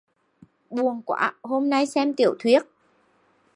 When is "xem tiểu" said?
1.85-2.35